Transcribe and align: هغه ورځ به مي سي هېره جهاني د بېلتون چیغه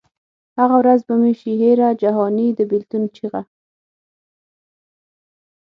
هغه 0.59 0.75
ورځ 0.81 0.99
به 1.07 1.15
مي 1.21 1.33
سي 1.39 1.51
هېره 1.61 1.89
جهاني 2.01 2.47
د 2.57 2.59
بېلتون 2.69 3.03
چیغه 3.15 3.41